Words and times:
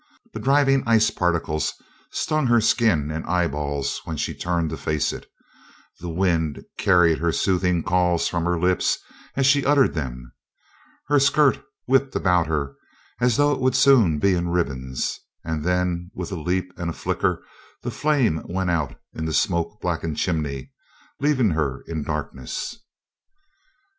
The 0.33 0.39
driving 0.39 0.81
ice 0.87 1.11
particles 1.11 1.73
stung 2.09 2.47
her 2.47 2.59
skin 2.59 3.11
and 3.11 3.23
eyeballs 3.27 4.01
when 4.03 4.17
she 4.17 4.33
turned 4.33 4.71
to 4.71 4.75
face 4.77 5.13
it, 5.13 5.27
the 5.99 6.09
wind 6.09 6.65
carried 6.75 7.19
her 7.19 7.31
soothing 7.31 7.83
calls 7.83 8.27
from 8.27 8.45
her 8.45 8.59
lips 8.59 8.97
as 9.35 9.45
she 9.45 9.63
uttered 9.63 9.93
them, 9.93 10.33
her 11.07 11.19
skirt 11.19 11.61
whipped 11.85 12.15
about 12.15 12.47
her 12.47 12.73
as 13.19 13.37
though 13.37 13.51
it 13.51 13.59
would 13.59 13.75
soon 13.75 14.17
be 14.17 14.33
in 14.33 14.49
ribbons, 14.49 15.19
and 15.43 15.63
then 15.63 16.09
with 16.15 16.31
a 16.31 16.35
leap 16.35 16.73
and 16.79 16.89
a 16.89 16.93
flicker 16.93 17.43
the 17.83 17.91
flame 17.91 18.41
went 18.49 18.71
out 18.71 18.95
in 19.13 19.25
the 19.25 19.33
smoke 19.33 19.79
blackened 19.81 20.17
chimney, 20.17 20.71
leaving 21.19 21.51
her 21.51 21.83
in 21.85 22.03
darkness. 22.03 22.75